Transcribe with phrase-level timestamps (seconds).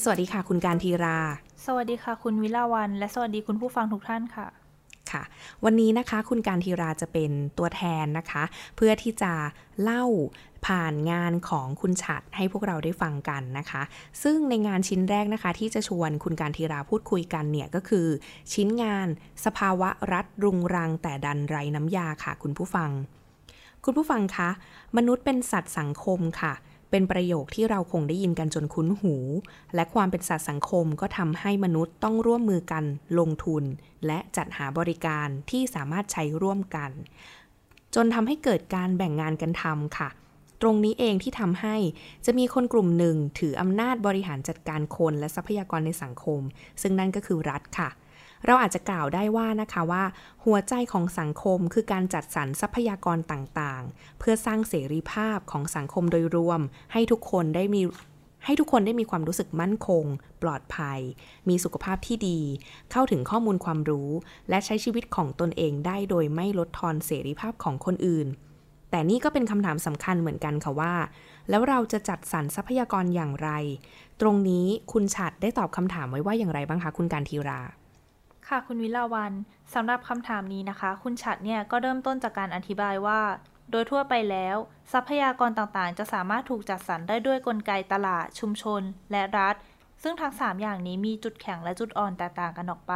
[0.02, 1.19] สวัสดีค่ะคุณการทีรา
[1.66, 4.46] สวัสดีค่ะ คุณวิลาวัน และสวัสดีคุณผู้ฟังทุกท่านค่ะ
[5.12, 5.23] ค่ะ
[5.65, 8.43] วันนี้นะคะคุณการทีราจะเป็นตัวแทนนะคะ
[8.77, 9.33] เพื่อที่จะ
[9.83, 10.05] เล่า
[10.67, 13.83] ผ่านงานของคุณฉัดให้พวกเราได้ฟังกันนะคะ
[14.23, 18.06] ซึ่งในงานชิ้นแรกนะคะ ที่จะชวนคุณการทีราพูดคุยกันเนี่ยก็คือ
[18.53, 19.09] ชิ้นงาน
[19.45, 22.91] สภาวะรัฐรุงรังแต่ดันไรน้ำยาค่ะ คุณผู้ฟัง
[23.84, 24.50] คุณผู้ฟังคะ
[24.97, 26.55] มนุษย์เป็นสัตว์สังคมค่ะ
[26.91, 29.14] เป็นประโยคที่เราคงได้ยินกันจนคุ้นหู
[29.75, 32.84] และความเป็นสัตว์สังคมก็ทำให้มนุษย์ต้องร่วมมือกัน
[33.19, 33.64] ลงทุน
[34.06, 36.91] และจัดหาบริการที่สามารถใช้ร่วมกัน
[37.94, 40.09] จนทำให้เกิดการแบ่งงานกันทำค่ะ
[40.62, 41.77] ตรงนี้เองที่ทำให้
[42.27, 46.41] จะมีคนกลุ่มหนึ่งถืออำนาจบริหารจัดการคนและทรัพยากรในสังคม
[46.83, 50.05] ซึ่งนั่นก็คือรัฐค่ะเเราอาจจะกล่าวได้ว่านะคะว่า
[50.44, 56.61] หัวใจของสังคมคือการจัดสรรทรัพยากรต่างๆ เพื่อสร้างเสรีภาพของสังคมโดยรวม
[56.92, 57.83] ให้ทุกคนได้มี
[58.44, 60.05] ให้ทุกคนได้มีความรู้สึกมั่นคง
[60.42, 61.00] ปลอดภัย
[61.48, 62.41] มีสุขภาพที่ดี
[62.92, 64.11] เข้าถึงข้อมูลความรู้
[64.48, 68.28] และใช้ชีวิตของตนเองได้โดยไม่ลดทอนเสรีภาพของคนอื่น
[68.91, 70.94] แต่นี่ก็เป็นคำถามสำคัญเหมือนกันค่ะว่า
[71.50, 73.50] แล้วเราจะจัดสรรทรัพยากรอย่างไร
[74.20, 77.60] ตรงนี้คุณฉัดได้ตอบคำถามไว้ว่าอย่างไรบ้างคะคุณการทีรา
[78.48, 79.32] ค่ะคุณวิลาวัน
[79.75, 83.20] สำหรับคำถามนี้นะคะ คุณฉัดเนี่ยก็เริ่มต้นจากการอธิบายว่า
[83.70, 84.56] โดยทั่วไปแล้ว
[84.92, 89.56] ทรัพยากรต่างๆ จะสามารถถูกจัดสรรได้ด้วยกลไกตลาด ชุมชน และรัฐ
[90.03, 92.94] ซึ่งทั้ง 3 อย่างนี้มีจุดแข็งและจุดอ่อนแตกต่างกันออกไป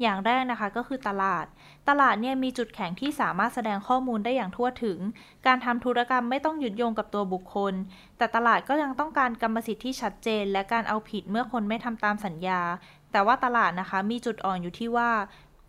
[0.00, 1.44] อย่างแรกนะคะก็คือตลาด
[1.88, 4.98] ตลาดเนี่ยมีจุดแข็งที่สามารถแสดงข้อมูลได้อย่างทั่วถึง
[5.46, 7.74] การทำธุรกรรมไม่ต้องหยุดโยงกับตัวบุคคล
[8.18, 12.60] แต่ตลาดก็ยังต้องการกรรมสิทธิ์ที่ชัดเจน และการเอาผิดเมื่อคนไม่ทำตามสัญญา
[13.16, 15.10] แต่ว่าตลาดนะคะมีจุดอ่อนอยู่ที่ว่า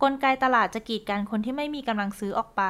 [0.04, 2.64] กลไกตลาดจะกีดกันคนที่ไม่มีกำลังซื้อออกไป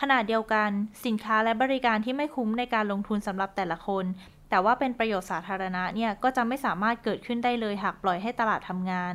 [0.00, 0.70] ขณะเดียวกัน
[1.04, 4.04] สินค้าและบริการที่ไม่คุ้มในการลงทุนสำหรับแต่ละคน
[4.50, 9.14] แต่ว่าเป็นประโยชน์สาธารณะเนี่ยก็จะไม่สามารถเกิดขึ้นได้เลยหากปล่อยให้ตลาดทำงาน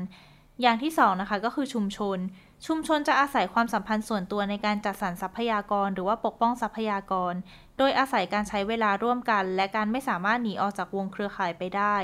[0.61, 2.17] อย่างที่2นะคะก็คือชุมชน
[2.65, 7.33] ชุมชนจะอาศัยความสัมพันธ์ส่วนตัวในการจัดสรรทรัพยากร หรือว่าปกป้องทรัพยากร
[7.77, 11.95] โดยอาศัยการใช้เวลาร่วมกัน และการไม่สามารถหนีออกจากวงเครือข่ายไปได้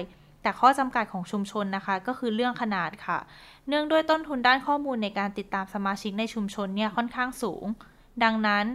[0.42, 3.20] แต่ข้อจำกัดของชุมชนนะคะ ก็คือเรื่องขนาดค่ะ
[3.68, 7.66] เนื่องด้วยต้นทุนด้านข้อมูลในการติดตามสมาชิกในชุมชนเนี่ยค่อนข้างสูง
[8.24, 8.66] ดังนั้น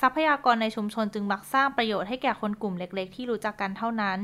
[0.00, 4.18] ทรัพยากรในชุมชนจึงมักสร้างประโยชน์ให้แก่คนกลุ่มเล็ก ๆ ที่รู้จักกันเท่านั้น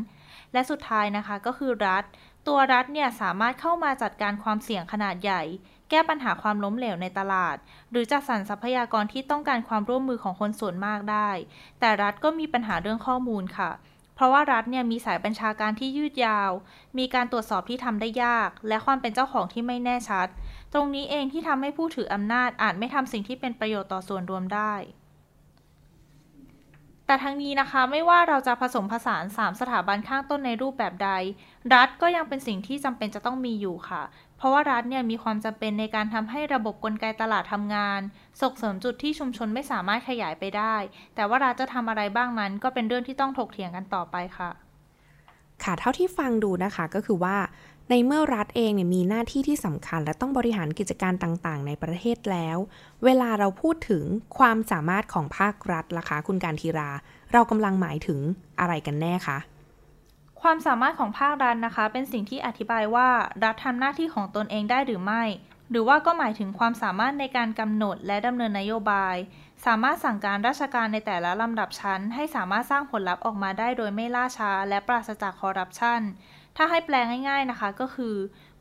[0.53, 2.05] และสุดท้ายนะคะก็คือรัฐ
[2.47, 5.43] ตัวรัฐเนี่ยสามารถเข้ามาจัดการความเสี่ยงขนาดใหญ่
[5.91, 7.57] แก้ปัญหาความล้มเหลวในตลาด
[7.91, 11.31] หรือจัดสรรทรัพยากรที่ต้องการความร่วมมือของคนส่วนมากได้
[11.81, 16.51] แต่รัฐก็มีปัญหาเรื่องข้อมูลค่ะเพราะว่ารัฐเนี่ยมีสายบัญชาการที่ยืดยาว
[16.99, 20.29] มีการตรวจสอบที่ทำได้ยาก และความเป็นเจ้าของที่ไม่แน่ชัด
[20.73, 24.73] ตรงนี้เองที่ทำให้ผู้ถืออำนาจอาจไม่ทำสิ่งที่เป็นประโยชน์ต่อส่วนรวมได้
[27.11, 31.11] แต่ทั้งนี้นะคะไม่ว่าเราจะผสมผสาน 3 สถาบันข้างต้นในรูปแบบใด
[31.75, 34.03] รัฐก็ยังเป็นสิ่งที่จำเป็นจะต้องมีอยู่ค่ะ
[34.37, 38.01] เพราะว่ารัฐเนี่ยมีความจำเป็นในการทำให้ระบบกลไกตลาดทำงาน
[38.43, 40.77] ส่งเสริมจุดที่ชุมชนไม่สามารถขยายไปได้
[41.15, 44.51] แต่ว่ารัฐจะทำอะไรบ้างนั้นก็เป็นเรื่องที่ต้องถกเถียงกันต่อไปค่ะ
[45.65, 47.37] ค่ะเท่าที่ฟังดูนะคะก็คือว่า
[47.91, 52.57] ในเมื่อรัฐเองเนี่ยมีหน้าที่ที่สำคัญ และต้องบริหารกิจการต่างๆ ในประเทศแล้ว
[53.05, 54.05] เวลาเราพูดถึง
[54.39, 56.91] ความสามารถของภาครัฐล่ะคะคุณการทีรา
[57.33, 58.21] เรากำลังหมายถึง
[58.61, 59.39] อะไรกันแน่คะ
[60.43, 63.09] ความสามารถของภาครัฐนะคะ เป็นสิ่งที่อธิบายว่า
[63.45, 65.23] รัฐทำหน้าที่ของตนเองได้หรือไม่
[65.71, 69.17] หรือว่าก็หมายถึงความสามารถในการกำหนดและดำเนินนโยบาย
[69.67, 76.01] สามารถสั่งการราชการในแต่ละลำดับชั้น ให้สามารถสร้างผลลัพธ์ออกมาได้โดยไม่ล่าช้า และปราศจากคอร์รัปชัน
[76.63, 76.97] ถ้าให้แปล
[77.29, 78.15] ง่ายๆนะคะก็คือ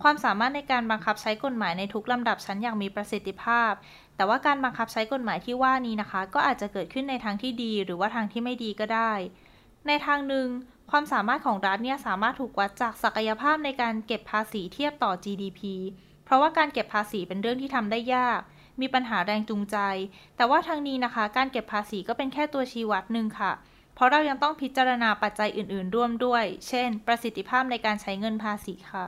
[0.03, 3.71] ความสามารถในการบังคับใช้กฎหมายในทุกลำดับชั้นอย่างมีประสิทธิภาพ
[4.15, 9.11] แต่ว่าการบังคับใช้กฎหมายที่ว่านี้นะคะ ก็อาจจะเกิดขึ้นในทางที่ดีหรือว่าทางที่ไม่ดีก็ได้
[9.87, 10.47] ในทางหนึ่ง
[10.91, 15.61] ความสามารถของรัฐเนี่ยสามารถถูกวัดจากศักยภาพในการเก็บภาษีเทียบต่อ GDP
[16.25, 18.41] เพราะว่าการเก็บภาษีเป็นเรื่องที่ทำได้ยาก
[18.81, 19.77] มีปัญหาแรงจูงใจ
[20.35, 23.51] แต่ว่าทางนี้นะคะ การเก็บภาษีก็เป็นแค่ตัวชี้วัดหนึ่งค่ะ
[23.99, 29.05] เพเพราะเรายังต้องพิจารณาปัจจัยอื่น ๆ ร่วมด้วย เช่น ประสิทธิภาพในการใช้เงินภาษีค่ะ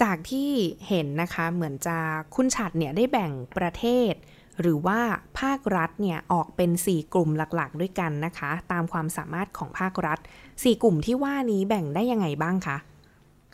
[0.00, 0.50] จากที่
[0.88, 1.98] เห็นนะคะเหมือนจะ
[2.34, 4.12] คุณฉัดเนี่ยได้แบ่งประเทศ
[4.60, 5.00] หรือว่า
[5.40, 10.18] ภาครัฐเนี่ยออกเป็น 4 กลุ่มหลักๆ ด้วยกันนะคะ ตามความสามารถของภาครัฐ
[10.50, 12.76] 4 กลุ่มที่ว่านี้แบ่งได้ยังไงบ้างคะ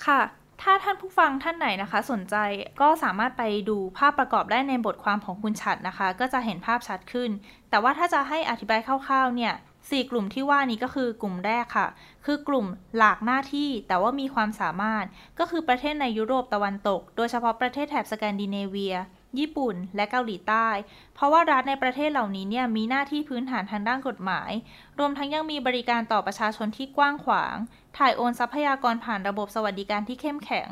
[0.06, 0.20] ค่ะ
[0.62, 2.36] ถ้าท่านผู้ฟังท่านไหนนะคะ สนใจ
[2.80, 7.30] ก็สามารถไปดูภาพประกอบได้ในบทความของคุณฉัดนะคะ ก็จะเห็นภาพชัดขึ้น
[7.70, 9.54] แต่ว่าถ้าจะให้อธิบายคร่าวๆเนี่ย
[9.90, 11.88] สี่กลุ่มที่ว่านี้ก็คือกลุ่มแรกค่ะ
[12.26, 15.04] คือกลุ่มหลากหน้าที่แต่ว่ามีความสามารถ
[15.38, 18.96] ก็คือประเทศในยุโรปตะวันตก โดยเฉพาะประเทศแถบสแกนดิเนเวีย
[19.38, 20.68] ญี่ปุ่น และเกาหลีใต้
[21.14, 24.50] เพราะว่ารัฐในประเทศเหล่านี้เนี่ยมีหน้าที่พื้นฐานทางด้านกฎหมาย
[24.98, 27.56] รวมทั้งยังมีบริการต่อประชาชนที่กว้างขวาง
[27.96, 30.68] ถ่ายโอนทรัพยากรผ่านระบบสวัสดิการที่เข้มแข็ง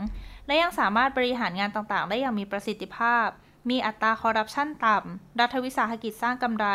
[0.47, 3.29] และยังสามารถบริหารงานต่างๆ ได้อย่างมีประสิทธิภาพ
[3.69, 6.67] มีอัตราคอร์รัปชันต่ำ รัฐวิสาหกิจสร้างกำไร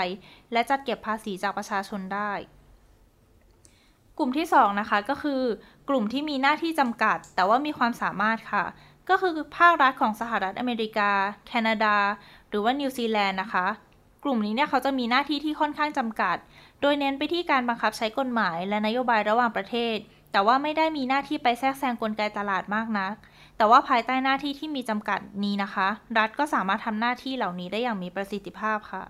[0.52, 2.32] และจัดเก็บภาษีจากประชาชนได้
[4.18, 5.42] กลุ่มที่ 2 นะคะก็คือ
[5.90, 8.66] กลุ่มที่มีหน้าที่จำกัด แต่ว่ามีความสามารถค่ะ
[9.10, 11.12] ก็คือภาครัฐของสหรัฐอเมริกา
[11.48, 11.96] แคนาดา
[12.50, 13.68] หรือว่านิวซีแลนด์นะคะ
[14.24, 16.38] กลุ่มนี้เนี่ยเขาจะมีหน้าที่ที่ค่อนข้างจำกัด
[16.82, 19.98] โดยเน้นไปที่การบังคับใช้กฎหมาย และนโยบายระหว่างประเทศ
[20.32, 23.16] แต่ว่าไม่ได้มีหน้าที่ไปแทรกแซงกลไกตลาดมากนัก
[23.58, 25.88] แต่ว่าภายใต้หน้าที่ที่มีจำกัดนี้นะคะ
[26.18, 29.04] รัฐก็สามารถทำหน้าที่เหล่านี้ได้อย่างมีประสิทธิภาพค่ะ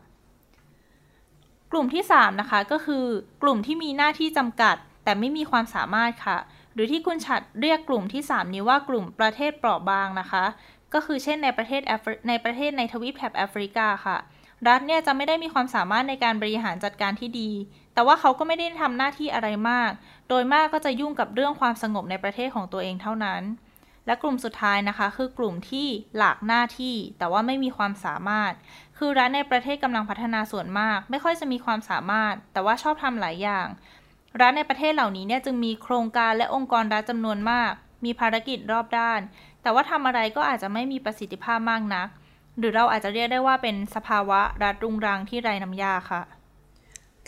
[1.72, 3.06] กลุ่มที่ 3 นะคะก็คือ
[3.44, 6.38] กลุ่มที่มีหน้าที่จำกัด แต่ไม่มีความสามารถค่ะ
[6.74, 10.46] หรือที่คุณฉัดเรียกกลุ่มที่ 3 นี้ว่ากลุ่มประเทศเปราะบางนะคะ
[10.94, 14.18] ก็คือเช่นในประเทศแอฟในประเทศในทวีปแถบแอฟริกาค่ะ
[14.68, 17.52] รัฐเนี่ยจะไม่ได้มีความสามารถในการบริหารจัดการที่ดี
[17.94, 19.92] แต่ว่าเขาก็ไม่ได้ทำหน้าที่อะไรมาก
[20.30, 23.42] โดยมากก็จะยุ่งกับเรื่องความสงบในประเทศของตัวเองเท่านั้น
[24.06, 25.88] และกลุ่มสุดท้ายนะคะ คือกลุ่มที่
[26.18, 28.54] หลากหน้าที่ แต่ว่าไม่มีความสามารถ
[28.98, 33.68] คือรัฐในประเทศกำลังพัฒนาส่วนมาก ไม่ค่อยจะมีความสามารถ แต่ว่าชอบทำหลายอย่าง
[34.42, 37.72] รัฐในประเทศเหล่านี้เนี่ยจึงมีโครงการและองค์กรรัฐจำนวนมาก
[38.06, 39.20] มีภารกิจรอบด้าน
[39.62, 42.08] แต่ว่าทำอะไรก็อาจจะไม่มีประสิทธิภาพมากนัก
[42.58, 46.22] หรือเราอาจจะเรียกได้ว่าเป็นสภาวะรัฐรุงรังที่ไร้น้ำยาค่ะ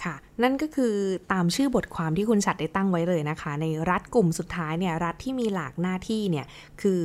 [0.04, 0.94] ค่ะ นั่นก็คือ
[1.32, 6.46] ตามชื่อบทความที่คุณฉัดได้ตั้งไว้เลยนะคะ ในรัฐกลุ่มสุดท้ายเนี่ยรัฐที่มีหลากหน้าที่เนี่ย
[6.82, 7.02] คือ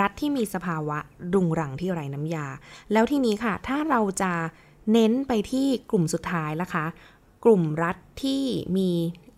[0.00, 0.98] รัฐที่มีสภาวะ
[1.34, 2.46] รุงรังที่ไร้น้ำยา
[2.92, 4.32] แล้วทีนี้ค่ะ ถ้าเราจะ
[4.92, 6.84] เน้นไปที่กลุ่มสุดท้ายนะคะ
[7.44, 8.42] กลุ่มรัฐที่
[8.76, 8.90] มี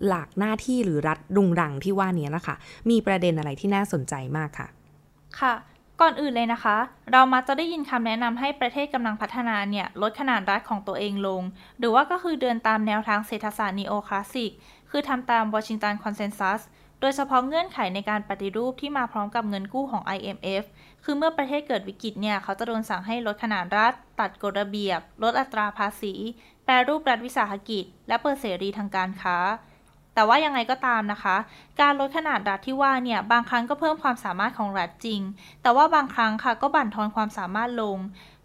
[0.06, 2.54] หลากหน้าที่หรือรัฐรุงรังที่ว่านี้นะคะ
[2.90, 4.68] มีประเด็นอะไรที่น่าสนใจมากค่ะ
[5.40, 5.54] ค่ะ
[6.00, 6.76] ก่อนอื่นเลยนะคะ
[7.12, 11.42] เรามักจะได้ยินคำแนะนำให้ประเทศกำลังพัฒนาเนี่ยลดขนาดรัฐของตัวเองลง
[11.78, 14.52] หรือว่าก็คือเดินตามแนวทางเศรษฐศาสตร์นีโอคลาสสิก
[14.90, 16.60] คือทำตามวอชิงตันคอนเซนแซส
[17.00, 20.64] โดยเฉพาะเงื่อนไขในการปฏิรูปที่มาพร้อมกับเงินกู้ของ IMF
[21.04, 26.14] คือเมื่อประเทศเกิดวิกฤตเนี่ยเขาจะโดนสั่งให้ลดขนาดรัฐ ตัดกฎระเบียบ ลดอัตราภาษี
[26.64, 29.36] แปรรูปรัฐวิสาหกิจ และเปิดเสรีทางการค้า
[30.16, 31.36] แต่ว่ายังไงก็ตามนะคะ
[31.80, 35.20] การลดขนาดรัฐที่ว่าเนี่ยบางครั้งก็เพิ่มความสามารถของรัฐจริง
[35.62, 37.98] แต่ว่าบางครั้งค่ะก็บั่นทอนความสามารถลง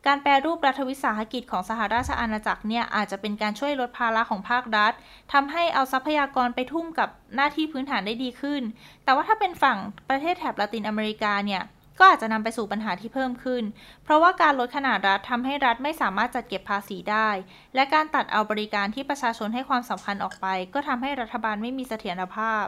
[0.07, 4.91] การแปรรูปรัฐวิสาหกิจของสหราชอาณาจักรเนี่ยอาจจะเป็นการช่วยลดภาระของภาครัฐ
[5.33, 8.61] ทำให้เอาทรัพยากรไปทุ่มกับหน้าที่พื้นฐานได้ดีขึ้น
[9.03, 9.77] แต่ว่าถ้าเป็นฝั่ง
[10.09, 11.61] ประเทศแถบละตินอเมริกาเนี่ย
[12.01, 13.63] ก็อาจจะนำไปสู่ปัญหาที่เพิ่มขึ้น
[14.03, 17.29] เพราะว่าการลดขนาดรัฐทำให้รัฐไม่สามารถจัดเก็บภาษีได้
[17.75, 22.65] และการตัดเอาบริการที่ประชาชนให้ความสำคัญออกไป ก็ทำให้รัฐบาลไม่มีเสถียรภาพ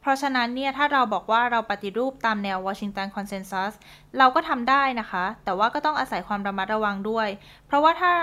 [0.00, 3.72] เพราะฉะนั้นเนี่ยถ้าเราบอกว่าเราปฏิรูปตามแนววอชิงตันคอนเซนแซส
[4.18, 7.28] เราก็ทำได้นะคะ แต่ว่าก็ต้องอาศัยความระมัดระวังด้วย
[7.66, 8.14] เพราะว่าถ้า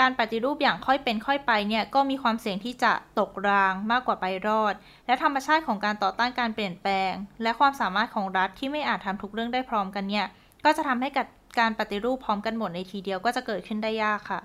[0.00, 4.74] การปฏิรูปอย่างค่อยเป็นค่อยไปเนี่ยก็มีความเสี่ยงที่จะตกรางมากกว่าไปรอด
[5.06, 7.12] และธรรมชาติของการต่อต้านการเปลี่ยนแปลง
[7.42, 10.26] และความสามารถของรัฐที่ไม่อาจทำทุกเรื่องได้พร้อมกันเนี่ย
[10.64, 11.26] ก็จะทำให้กับ
[11.60, 14.40] การปฏิรูปพร้อมกันหมดในทีเดียวก็จะเกิดขึ้นได้ยากค่ะ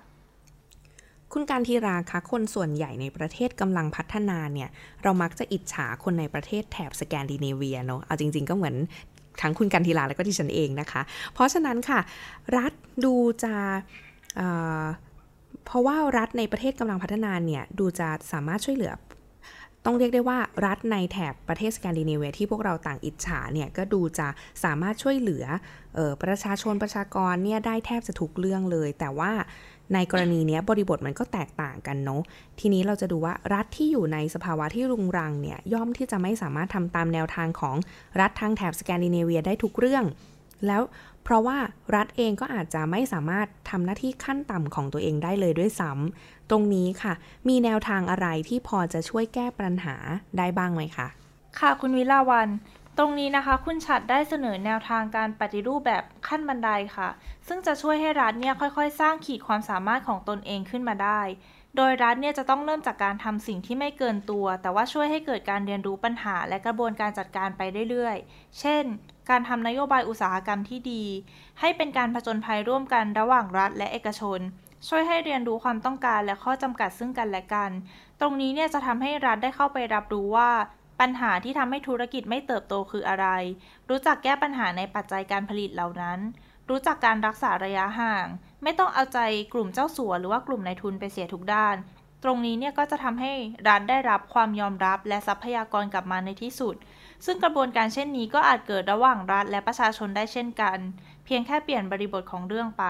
[1.34, 4.70] คุณการทีราคะคนส่วนใหญ่ในประเทศกำลังพัฒนาเนี่ย
[5.04, 8.76] เรามักจะอิจฉาคนในประเทศแถบสแกนดิเนเวียเนาะเอาจริง ๆ ก็เหมือน
[9.42, 11.02] ทั้งคุณการทีราและก็ที่ฉันเองนะคะ
[11.34, 12.00] เพราะฉะนั้นค่ะ
[12.58, 13.56] รัฐดูจะ
[15.66, 18.94] เพราะว่ารัฐในประเทศกำลังพัฒนาเนี่ย ดูจะสามารถช่วยเหลือ
[19.86, 24.28] ต้องเรียกได้ว่ารัฐในแถบประเทศสแกนดิเนเวียที่พวกเราต่างอิจฉาเนี่ย ก็ดูจะ
[24.64, 25.46] สามารถช่วยเหลือ
[25.98, 29.32] ออประชาชนประชากรเนี่ยได้แทบจะทุกเรื่องเลย แต่ว่า
[29.94, 32.22] ในกรณีนี้บริบทมันก็แตกต่างกันเนาะ
[32.60, 37.76] ทีนี้เราจะดูว่ารัฐที่อยู่ในสภาวะที่รุงรังเนี่ยย่อมที่จะไม่สามารถทำตามแนวทางของ
[38.20, 40.06] รัฐทางแถบสแกนดิเนเวียได้ทุกเรื่อง
[40.68, 40.82] แล้ว
[41.24, 41.58] เพราะว่า
[41.96, 47.14] รัฐเองก็อาจจะไม่สามารถทำหน้าที่ขั้นต่ำของตัวเองได้เลยด้วยซ้ำตรงนี้ค่ะ
[47.48, 49.96] มีแนวทางอะไรที่พอจะช่วยแก้ปัญหา
[50.38, 51.08] ได้บ้างไหมคะ
[51.60, 52.50] ค่ะคุณวิลาวัน
[52.98, 57.10] ตรงนี้นะคะคุณฉัดได้เสนอแนวทางการปฏิรูปแบบขั้นบันไดค่ะ
[57.48, 61.22] ซึ่งจะช่วยให้รัฐเนี่ยค่อยๆ สร้างขีดความสามารถของตนเองขึ้นมาได้
[61.78, 68.84] โดยรัฐเนี่ยจะต้องเริ่มจากการทำสิ่งที่ไม่เกินตัว แต่ว่าช่วยให้เกิดการเรียนรู้ปัญหาและกระบวนการจัดการไปเรื่อยๆ เช่น
[69.30, 71.04] การทำนโยบายอุตสาหกรรมที่ดี
[71.60, 74.40] ให้เป็นการผจญภัยร่วมกันระหว่างรัฐและเอกชน
[74.88, 77.72] ช่วยให้เรียนรู้ความต้องการและข้อจำกัดซึ่งกันและกัน
[78.20, 80.52] ตรงนี้เนี่ยจะทำให้รัฐได้เข้าไปรับรู้ว่า
[81.02, 83.28] ปัญหาที่ทำให้ธุรกิจไม่เติบโตคืออะไร
[83.90, 86.20] รู้จักแก้ปัญหาในปัจจัยการผลิตเหล่านั้น
[86.70, 88.26] รู้จักการรักษาระยะห่าง
[88.64, 89.20] ไม่ต้องเอาใจ
[89.54, 91.76] กลุ่มเจ้าสัวหรือว่ากลุ่มนายทุนไปเสียทุกด้าน
[92.24, 93.34] ตรงนี้เนี่ยก็จะทำให้
[93.68, 96.76] รัฐได้รับความยอมรับและทรัพยากรกลับมาในที่สุด
[97.26, 100.78] ซึ่งกระบวนการเช่นนี้ก็อาจเกิดระหว่างรัฐและประชาชนได้เช่นกัน
[101.26, 102.86] เพียงแค่เปลี่ยนบริบทของเรื่องไป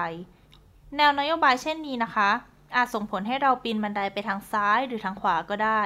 [0.96, 2.30] แนวนโยบายเช่นนี้นะคะ
[2.76, 5.82] อาจส่งผลให้เราปีนบันไดไปทางซ้ายหรือทางขวาก็ได้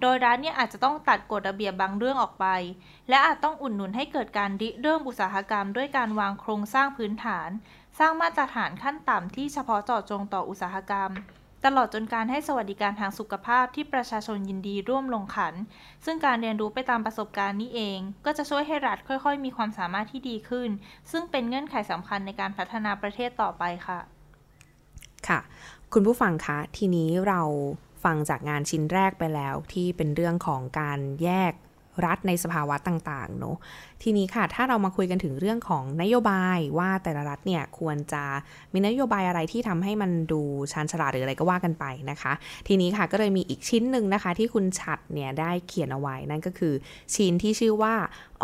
[0.00, 2.46] โดยรัฐเนี่ยอาจจะต้องตัดกฎระเบียบบางเรื่องออกไป
[3.08, 7.50] และอาจต้องอุดหนุนให้เกิดการริเริ่มอุตสาหกรรม ด้วยการวางโครงสร้างพื้นฐาน
[7.98, 11.10] สร้างมาตรฐานขั้นต่ำที่เฉพาะเจาะจงต่ออุตสาหกรรม
[11.66, 15.54] ตลอดจนการให้สวัสดิการทางสุขภาพที่ประชาชนยินดีร่วมลงขัน
[16.04, 20.70] ซึ่งการเรียนรู้ไปตามประสบการณ์นี้เอง ก็จะช่วยให้รัฐค่อยๆ มีความสามารถที่ดีขึ้น
[21.10, 24.00] ซึ่งเป็นเงื่อนไขสำคัญในการพัฒนาประเทศต่อไปค่ะ
[25.28, 25.40] ค่ะ
[25.94, 27.40] คุณผู้ฟังคะ ทีนี้เรา
[28.04, 31.52] ฟังจากงานชิ้นแรกไปแล้วที่เป็นเรื่องของการแยก
[32.04, 33.56] รัฐในสภาวะต่างๆเนอะ
[34.02, 38.24] ทีนี้ค่ะ ถ้าเรามาคุยกันถึงเรื่องของนโยบายว่าแต่ละรัฐเนี่ยควรจะ
[38.72, 40.42] มีนโยบายอะไรที่ทำให้มันดู
[40.72, 42.32] ชาญฉลาดหรืออะไรก็ว่ากันไปนะคะ
[42.68, 46.74] ทีนี้ค่ะก็เลยมีอีกชิ้นหนึ่งนะคะ ที่คุณฉัดเนี่ยได้เขียนเอาไว้นั่นก็คือ
[47.14, 47.94] ชิ้นที่ชื่อว่า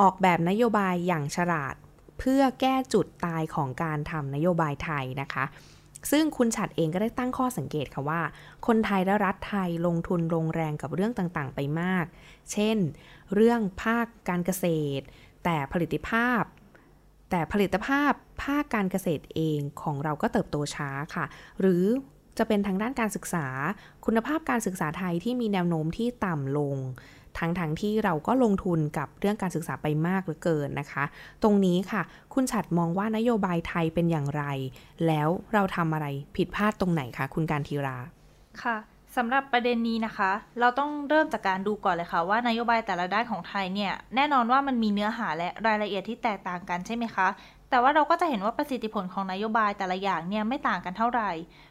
[0.01, 1.75] ออกแบบนโยบายอย่างฉลาด
[2.19, 5.45] เพื่อแก้จุดตายของการทำนโยบายไทยนะคะ
[6.11, 8.23] ซึ่งคุณฉัดเองก็ได้ตั้งข้อสังเกตค่ะว่า
[8.67, 12.05] คนไทยและรัฐไทยลงทุนลงแรงกับเรื่องต่างๆ ไปมาก
[12.53, 12.77] เช่น
[13.35, 14.67] เรื่องภาคการเกษ
[14.99, 15.05] ตร
[15.45, 16.43] แต่ผลิตภาพ
[17.31, 21.25] แต่ผลิตภาพภาคการเกษตรเองของเราก็เติบโตช้าค่ะ
[21.61, 21.85] หรือ
[22.39, 23.47] จะเป็นทางด้านการศึกษา
[24.05, 26.77] คุณภาพการศึกษาไทยที่มีแนวโน้มที่ต่ำลง
[27.39, 31.05] ทั้งๆทที่เราก็ลงทุนกับเรื่องการศึกษาไปมากเหลือเกินนะคะ
[31.43, 32.03] ตรงนี้ค่ะ
[32.35, 34.45] คุณฉัดมองว่านโยบายไทยเป็นอย่างไร
[35.07, 37.99] แล้วเราทำอะไรผิดพลาดตรงไหนคะคุณการทีรา
[38.63, 38.77] ค่ะ
[39.17, 47.27] สำหรับประเด็นนี้นะคะ เราต้องเริ่มจากการดูก่อนเลยค่ะ ว่านโยบายแต่ละด้านของไทยเนี่ย แน่นอนว่ามันมีเนื้อหาและรายละเอียดที่แตกต่างกันใช่ไหมคะ
[47.71, 51.31] แต่ว่าเราก็จะเห็นว่าประสิทธิผลของนโยบายแต่ละอย่างเนี่ยไม่ต่างกันเท่าไหร่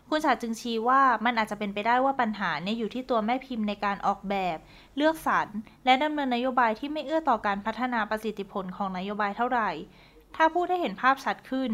[0.09, 4.57] คุณชาจึงชี้ว่ามันอาจจะเป็นไปได้ว่าปัญหาเนี่ยอยู่ที่ตัวแม่พิมพ์ในการออกแบบ
[4.97, 5.47] เลือกสรร
[5.85, 9.69] และดำเนินนโยบายที่ไม่เอื้อต่อการพัฒนาประสิทธิผลของนโยบายเท่าไหร่
[10.35, 11.71] ถ้าพูดให้เห็นภาพชัดขึ้น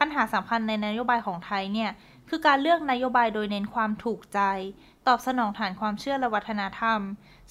[0.00, 1.90] ปัญหาสำคัญในนโยบายของไทยเนี่ย
[2.28, 4.40] คือการเลือกนโยบายโดยเน้นความถูกใจ
[5.06, 7.00] ตอบสนองฐานความเชื่อและวัฒนธรรม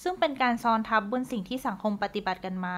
[0.02, 2.76] ซึ่งเป็นการซ้อนทับบนสิ่งที่สังคมปฏิบัติกันมา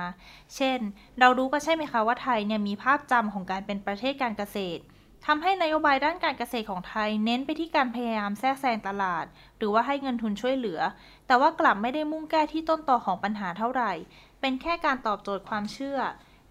[0.56, 0.78] เช่น
[1.18, 4.82] เรารู้ก็ใช่ไหมคะว่าไทยเนี่ยมีภาพจำของการเป็นประเทศการเกษตร
[5.26, 9.24] ทำให้นโยบายด้านการเกษตรของไทยเน้นไปที่การพยายามแทรกแซงตลาด
[9.58, 10.80] หรือว่าให้เงินทุนช่วยเหลือ
[11.26, 13.92] แต่ว่ากลับไม่ได้มุ่งแก้ที่ต้นตอของปัญหาเท่าไหร่
[14.40, 15.98] เป็นแค่การตอบโจทย์ความเชื่อ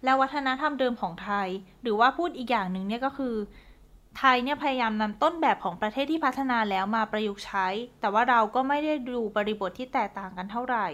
[0.04, 1.48] และวัฒนธรรมเดิมของไทย
[1.82, 3.34] หรือว่าพูดอีกอย่างหนึ่งเนี่ยก็คือ
[4.16, 7.66] ไทยเนี่ยพยายามนำต้นแบบของประเทศที่พัฒนาแล้วมาประยุกต์ใช้
[8.00, 10.86] แต่ว่าเราก็ไม่ได้ดูบริบทที่แตกต่างกันเท่าไหร่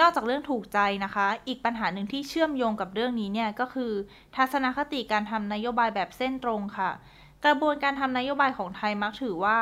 [0.00, 3.92] นอกจากเรื่องถูกใจนะคะ อีกปัญหาหนึ่งที่เชื่อมโยงกับเรื่องนี้เนี่ยก็คือ
[4.36, 6.90] ทัศนคติการทำนโยบายแบบเส้นตรงค่ะ
[7.44, 9.58] กระบวนการทำนโยบายของไทยมักถือว่า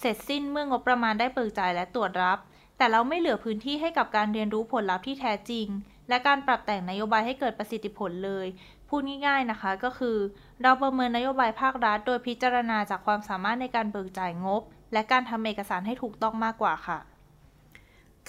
[0.00, 2.38] เสร็จสิ้นเมื่องบประมาณได้เปิดจ่ายและตรวจรับ
[2.76, 5.66] แต่เราไม่เหลือพื้นที่ให้กับการเรียนรู้ผลลัพธ์ที่แท้จริง
[6.08, 8.46] และการปรับแต่งนโยบายให้เกิดประสิทธิผลเลย
[8.88, 10.16] พูดง่ายๆนะคะ ก็คือ
[10.62, 16.98] เราประเมินนโยบายภาครัฐ โดยพิจารณาจากความสามารถในการเบิกจ่ายงบ และการทำเอกสารให้ถูกต้องมากกว่าค่ะ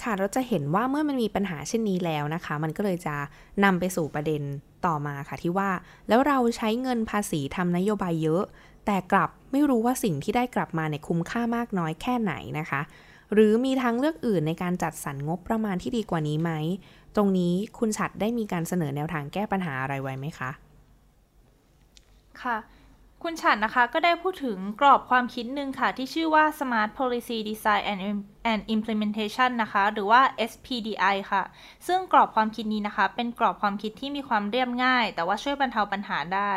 [0.02, 3.16] ค่ะเราจะเห็นว่าเมื่อมันมีปัญหาเช่นนี้แล้วนะคะ มันก็เลยจะ
[3.64, 4.42] นำไปสู่ประเด็น
[4.86, 5.70] ต่อมาค่ะที่ว่า
[6.08, 8.44] แล้วเราใช้เงินภาษีทำนโยบายเยอะ
[8.86, 12.80] แต่กลับไม่รู้ว่าสิ่งที่ได้กลับมาเนี่ยคุ้มค่ามากน้อยแค่ไหนนะคะ
[13.32, 16.50] หรือมีทางเลือกอื่นในการจัดสรรงบประมาณที่ดีกว่านี้ไหม
[17.16, 20.50] ตรงนี้คุณฉัดได้มีการเสนอแนวทางแก้ปัญหาอะไรไว้ไหมคะ
[22.42, 22.56] ค่ะ
[23.24, 28.02] คุณฉันนะคะก็ได้พูดถึงกรอบความคิดหนึ่งค่ะ ที่ชื่อว่า Smart Policy Design and,
[28.52, 31.42] and Implementation นะคะ หรือว่า SPDI ค่ะ
[31.86, 36.52] ซึ่งกรอบความคิดนี้นะคะ เป็นกรอบความคิดที่มีความเรียบง่าย แต่ว่าช่วยบรรเทาปัญหาได้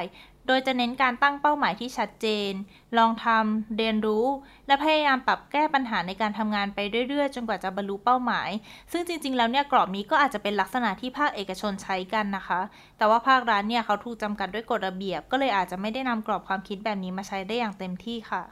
[0.48, 2.52] โดยจะเน้นการตั้งเป้าหมายที่ชัดเจน
[2.98, 4.26] ลองทำ เรียนรู้
[4.68, 8.50] และพยายามปรับแก้ปัญหาในการทำงานไปเรื่อยๆ จนกว่าจะบรรลุเป้าหมาย
[8.92, 12.60] ซึ่งจริงๆ แล้วเนี่ยกรอบนี้ก็อาจจะเป็นลักษณะที่ภาคเอกชนใช้กันนะคะ
[12.98, 18.44] แต่ว่าภาครัฐเนี่ยเขาถูกจำกัดด้วยกฎระเบียบ ก็เลยอาจจะไม่ได้นำกรอบความคิดแบบนี้มาใช้ได้อย่างเต็มที่ค่ะ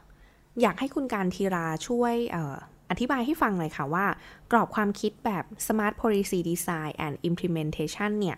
[0.60, 2.56] อยากให้คุณการทีราช่วยออ
[2.90, 4.06] อธิบายให้ฟังหน่อยค่ะว่า
[4.50, 8.36] กรอบความคิดแบบ Smart Policy Design and Implementation เนี่ย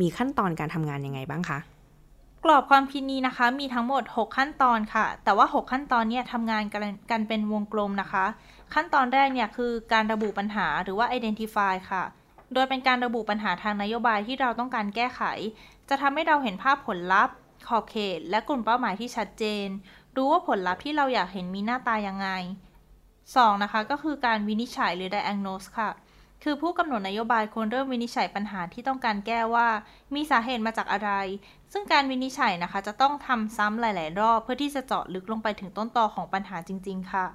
[0.00, 1.60] มีขั้นตอนการทำงานยังไงบ้างคะ
[2.46, 6.64] กรอบความคิดนี้นะคะ มีทั้งหมด 6 ขั้นตอนค่ะ แต่ว่า 6 ขั้นตอนเนี่ยทำงาน
[7.10, 8.24] กันเป็นวงกลมนะคะ
[8.74, 12.04] ขั้นตอนแรกเนี่ยคือการระบุปัญหาหรือว่า identify ค่ะ
[12.54, 15.22] โดยเป็นการระบุปัญหาทางนโยบายที่เราต้องการแก้ไข
[15.88, 17.34] จะทำให้เราเห็นภาพผลลัพธ์
[17.68, 19.66] ขอบเขต และกลุ่มเป้าหมายที่ชัดเจน
[20.16, 22.28] รู้ว่าผลลัพธ์ที่เราอยากเห็นมีหน้าตายังไง
[22.96, 23.62] 2.
[23.62, 25.90] นะคะก็คือการวินิจฉัยหรือ diagnose ค่ะ
[26.44, 29.68] คือผู้กำหนดนโยบายควรเริ่มวินิจฉัยปัญหาที่ต้องการแก้ว่า
[30.14, 31.10] มีสาเหตุมาจากอะไร
[31.72, 37.26] ซึ่งการวินิจฉัยนะคะ จะต้องทำซ้ำหลาย ๆ รอบ เพื่อที่จะเจาะลึกลงไปถึงต้นตอของปัญหาจริง ๆ ค่ะ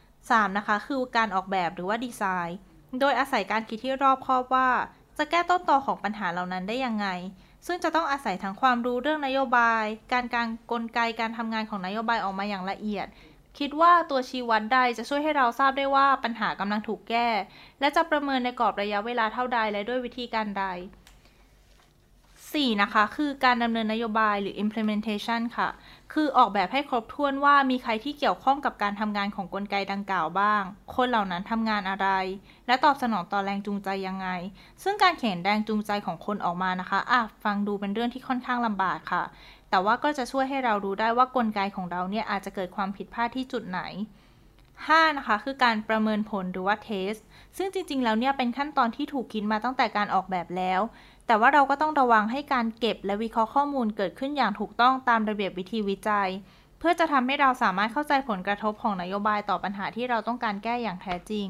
[0.00, 0.58] 3.
[0.58, 2.58] นะคะ คือการออกแบบหรือว่าดีไซน์
[3.00, 4.68] โดยอาศัยการคิดที่รอบคอบว่า
[5.18, 7.06] จะแก้ต้นตอของปัญหาเหล่านั้นได้ยังไง
[7.66, 13.06] ซึ่งจะต้องอาศัยทั้งความรู้เรื่องนโยบาย การการกลไกการทำงานของนโยบายออกมาอย่างละเอียด
[13.58, 17.28] คิดว่าตัวชี้วัดใดจะช่วยให้เราทราบได้ว่าปัญหากำลังถูกแก้
[17.80, 20.64] และจะประเมินในกรอบระยะเวลาเท่าใดและด้วยวิธีการใด
[22.54, 22.82] 4.
[22.82, 25.68] นะคะ คือการดำเนินนโยบายหรือ implementation ค่ะ
[26.12, 30.62] คือออกแบบให้ครบถ้วนว่ามีใครที่เกี่ยวข้องกับการทำงานของกลไกดังกล่าวบ้าง
[30.94, 32.08] คนเหล่านั้นทำงานอะไร
[32.66, 34.28] และตอบสนองต่อแรงจูงใจยังไง
[34.82, 39.24] ซึ่งการเขียนแรงจูงใจของคนออกมานะคะอาจฟังดูเป็นเรื่องที่ค่อนข้างลำบากค่ะ
[39.70, 43.80] แต่ว่าก็จะช่วยให้เรารู้ได้ว่ากลไกของเราเนี่ยอาจจะเกิดความผิดพลาดที่จุดไหน
[44.48, 45.18] 5.
[45.18, 47.20] นะคะ คือการประเมินผลหรือว่า test
[47.56, 50.80] ซึ่งจริงๆ แล้วเนี่ยเป็นขั้นตอนที่ถูกคิดมาตั้งแต่การออกแบบแล้ว
[51.26, 56.30] แต่ว่าเราก็ต้องระวังให้การเก็บและวิเคราะห์ข้อมูลเกิดขึ้นอย่างถูกต้องตามระเบียบวิธีวิจัย
[56.78, 61.48] เพื่อจะทำให้เราสามารถเข้าใจผลกระทบของนโยบายต่อปัญหาที่เราต้องการแก้อย่างแท้จริง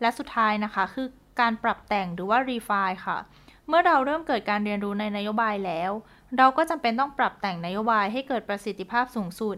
[0.00, 1.08] และสุดท้ายนะคะคือ
[1.40, 3.18] การปรับแต่งหรือว่า refine ค่ะ
[3.68, 5.90] เมื่อเราเริ่มเกิดการเรียนรู้ในนโยบายแล้ว
[6.38, 9.56] เราก็จำเป็นต้องปรับแต่งนโยบายให้เกิดประสิทธิภาพสูงสุด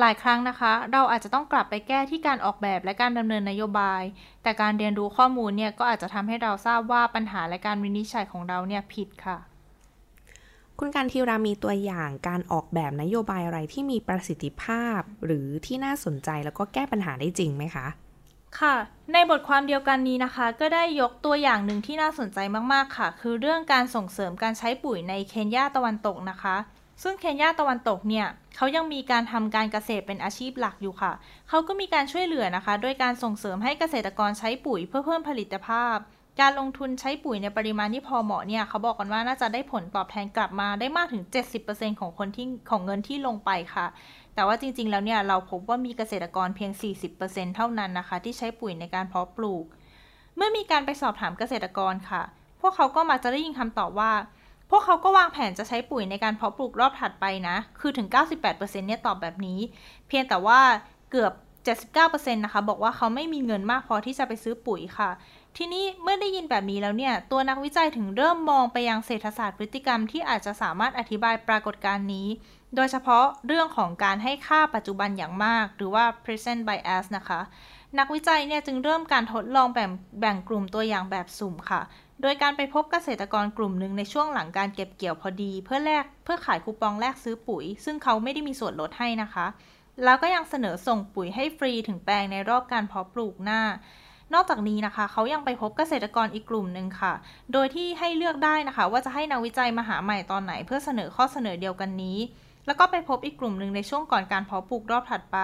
[0.00, 4.02] หลายครั้งนะคะ เราอาจจะต้องกลับไปแก้ที่การออกแบบและการดำเนินนโยบาย
[4.42, 9.38] แต่การเรียนรู้ข้อมูลเนี่ยก็อาจจะทำให้เราทราบว่าปัญหาและการวินิจฉัยของเราเนี่ยผิดค่ะ
[10.78, 17.86] คุณการทีรามีตัวอย่างการออกแบบนโยบายอะไรที่มีประสิทธิภาพ หรือที่น่าสนใจแล้วก็แก้ปัญหาได้จริงไหมคะ
[18.60, 18.76] ค่ะ
[19.12, 22.38] ในบทความเดียวกันนี้นะคะ ก็ได้ยกตัวอย่างหนึ่งที่น่าสนใจ
[22.72, 26.56] มาก ๆ ค่ะ คือเรื่องการส่งเสริมการใช้ปุ๋ยในเคนยาตะวันตกนะคะ
[27.02, 31.12] ซึ่งเคนยาตะวันตกเนี่ยเขายังมีการทำการเกษตรเป็นอาชีพหลักอยู่ค่ะ
[31.48, 35.96] เขาก็มีการช่วยเหลือนะคะ โดยการส่งเสริมให้เกษตรกรใช้ปุ๋ยเพื่อเพิ่มผลิตภาพ
[36.40, 41.24] การลงทุนใช้ปุ๋ยในปริมาณที่พอเหมาะเนี่ยเขาบอกกันว่าน่าจะได้ผลตอบแทนกลับมาได้มากถึง
[41.62, 43.86] 70%ของคนที่ของเงินที่ลงไปค่ะ
[44.34, 46.70] แต่ว่าจริงๆแล้วเนี่ยเราพบว่ามีเกษตรกรเพียง
[47.14, 49.64] 40%เท่านั้นนะคะ ที่ใช้ปุ๋ยในการเพาะปลูก
[50.36, 52.22] เมื่อมีการไปสอบถามเกษตรกรค่ะ
[52.60, 54.12] พวกเขาก็มักจะได้ยินคำตอบว่า
[54.70, 59.60] พวกเขาก็วางแผนจะใช้ปุ๋ยในการเพาะปลูกรอบถัดไปนะ คือถึง 98%เนี่ยตอบแบบนี้
[60.08, 60.60] เพียงแต่ว่า
[61.10, 61.32] เกือบ
[61.88, 65.10] 79%นะคะบอกว่าเขาไม่มีเงินมากพอที่จะไปซื้อปุ๋ยค่ะ
[65.56, 72.28] ทีนี้เมื่อได้ยินแบบนี้แล้วเนี่ย ตัวนักวิจัยถึงเริ่มมองไปยังเศรษฐศาสตร์พฤติกรรมที่อาจจะสามารถอธิบายปรากฏการณ์นี้
[72.76, 77.40] โดยเฉพาะเรื่องของการให้ค่าปัจจุบันอย่างมาก หรือว่า present bias นะคะ
[77.98, 81.80] นักวิจัยเนี่ยจึงเริ่มการทดลองแบ่งแบ่งกลุ่มตัวอย่างแบบสุ่มค่ะ
[82.22, 89.46] โดยการไปพบเกษตรกรกลุ่มหนึ่งในช่วงหลังการเก็บเกี่ยวพอดี เพื่อแลกเพื่อขายคูปองแลกซื้อปุ๋ย ซึ่งเขาไม่ได้มีส่วนลดให้นะคะ
[90.04, 93.62] แล้วก็ยังเสนอส่งปุ๋ยให้ฟรีถึงแปลงในรอบการเพาะปลูกหน้า
[94.34, 97.12] นอกจากนี้นะคะ เขายังไปพบเกษตรกรอีกกลุ่มหนึ่งค่ะ
[97.52, 102.18] โดยที่ให้เลือกได้นะคะ ว่าจะให้นักวิจัยมาหาใหม่ตอนไหน เพื่อเสนอข้อเสนอเดียวกันนี้
[102.68, 105.38] แล้วก็ไปพบอีกกลุ่มหนึ่งในช่วงก่อนการเพาะปลูกรอบถัดไป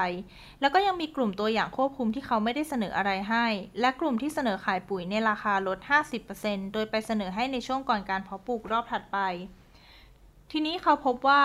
[0.61, 3.47] แล้วก็ยังมีกลุ่มตัวอย่างควบคุมที่เขาไม่ได้เสนออะไรให้
[3.81, 5.79] และกลุ่มที่เสนอขายปุ๋ยในราคาลด
[6.27, 9.19] 50%โดยไปเสนอให้ในช่วงก่อนการเพาะปลูกรอบถัดไป
[10.51, 11.43] ทีนี้เขาพบว่า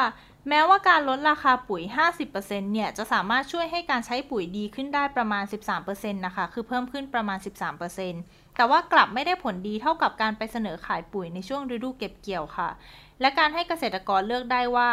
[0.50, 1.84] แม้ว่าการลดราคาปุ๋ย
[2.28, 5.44] 50%เนี่ยจะสามารถช่วยให้การใช้ปุ๋ยดีขึ้นได้ประมาณ
[5.80, 7.40] 13%นะคะ คือเพิ่มขึ้นประมาณ
[7.98, 12.70] 13%แต่ว่ากลับไม่ได้ผลดีเท่ากับการไปเสนอขายปุ๋ยในช่วงฤดูเก็บเกี่ยวค่ะ
[13.22, 14.90] และการให้เกษตรกรเลือกได้ว่า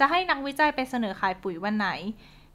[0.00, 1.88] จะให้นักวิจัยไปเสนอขายปุ๋ยวันไหน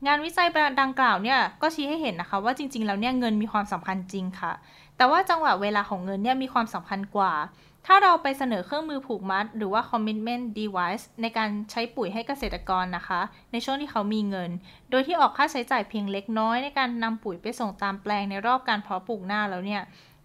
[0.07, 0.47] งานวิจัย
[0.81, 4.53] ดังกล่าวเนี่ยก็ชี้ให้เห็นนะคะว่าจริง ๆ แล้วเนี่ยเงินมีความสำคัญจริงค่ะ
[4.97, 7.33] แต่ว่าจังหวะเวลาของเงินเนี่ยมีความสำคัญกว่า
[7.85, 14.49] ถ้าเราไปเสนอเครื่องมือผูกมัด หรือว่า commitment device ในการใช้ปุ๋ยให้เกษตรกรนะคะ ในช่วงที่เขามีเงิน
[14.89, 19.81] โดยที่ออกค่าใช้จ่ายเพียงเล็กน้อย ในการนำปุ๋ยไปส่งตามแปลงในรอบการเพาะปลูกหน้าแล้วเนี่ย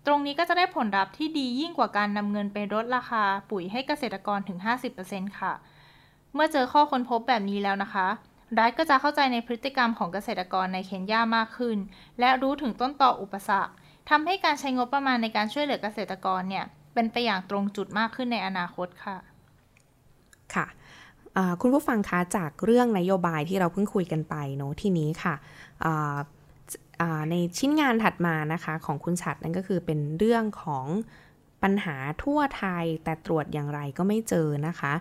[0.06, 4.58] ตรงนี้ก็จะได้ผลลัพธ์ที่ดียิ่งกว่าการนำเงินไปลดราคาปุ๋ยให้เกษตรกรถึง
[4.98, 5.52] 50%ค่ะ
[6.34, 8.06] เมื่อเจอข้อค้นพบแบบนี้แล้วนะคะ
[8.58, 11.76] รัฐก็จะเข้าใจในพฤติกรรมของเกษตรกรในเคนยามากขึ้น
[12.20, 13.72] และรู้ถึงต้นต่ออุปสรรค
[14.10, 16.64] ทำให้การใช้งบประมาณในการช่วยเหลือเกษตรกรเนี่ย
[16.94, 19.16] เป็นไปอย่างตรงจุดมากขึ้นในอนาคตค่ะ
[20.54, 20.66] ค่ะ
[21.60, 25.34] คุณผู้ฟังคะจากเรื่องนโยบายที่เราเพิ่งคุยกันไปเนาะทีนี้ค่ะ
[27.30, 30.86] ในชิ้นงานถัดมานะคะของคุณฉัดนั่นก็คือเป็นเรื่องของ
[31.62, 34.92] ปัญหาทั่วไทยแต่ตรวจอย่างไรก็ไม่เจอนะคะ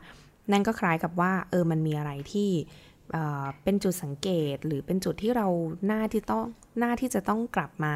[0.52, 2.52] นั่นก็คล้ายกับว่าเออมันมีอะไรที่
[3.64, 5.48] เป็นจุดสังเกตหรือเป็นจุดที่เรา
[5.86, 6.44] หน้าที่ต้อง
[6.80, 7.94] หน้าที่จะต้องกลับมา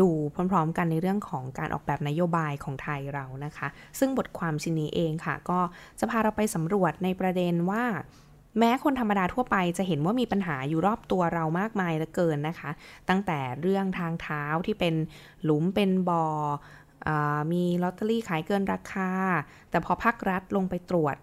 [0.00, 0.08] ดู
[0.52, 5.60] พร้อม ๆ กันในเรื่องของการออกแบบนโยบายของไทยเรานะคะ ซึ่งบทความชิ้นนี้เองค่ะ ก็
[5.98, 7.84] จะพาเราไปสำรวจในประเด็นว่า
[8.58, 12.70] แม้คนธรรมดาทั่วไปจะเห็นว่ามีปัญหาอยู่รอบตัวเรามากมายเหลือเกินนะคะ
[13.08, 14.94] ตั้งแต่เรื่องทางเท้าที่เป็น
[15.44, 16.10] หลุมเป็นบ
[17.08, 19.10] อ่อมีลอตเตอรี่ขายเกินราคา
[19.70, 21.16] แต่พอภาครัฐลงไปตรวจ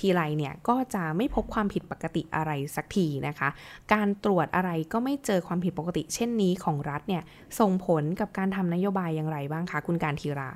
[0.00, 3.48] ทีไรเนี่ยก็จะไม่พบความผิดปกติอะไรสักทีนะคะ
[3.92, 7.22] การตรวจอะไรก็ไม่เจอความผิดปกติ เช่นนี้ของรัฐเนี่ย
[7.60, 10.50] ส่งผลกับการทำนโยบายอย่างไรบ้างคะคุณการทีรา